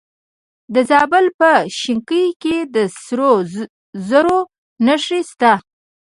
د 0.73 0.75
زابل 0.89 1.25
په 1.39 1.51
شنکۍ 1.79 2.27
کې 2.41 2.57
د 2.75 2.77
سرو 3.03 3.33
زرو 4.09 4.39
نښې 4.85 5.21
شته. 5.29 5.53